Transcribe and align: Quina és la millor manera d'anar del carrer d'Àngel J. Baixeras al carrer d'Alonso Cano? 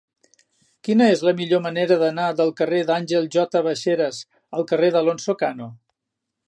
Quina 0.87 1.09
és 1.15 1.21
la 1.27 1.33
millor 1.41 1.61
manera 1.65 1.97
d'anar 2.05 2.25
del 2.39 2.51
carrer 2.63 2.81
d'Àngel 2.89 3.31
J. 3.37 3.63
Baixeras 3.69 4.25
al 4.61 4.69
carrer 4.73 4.93
d'Alonso 4.97 5.39
Cano? 5.45 5.75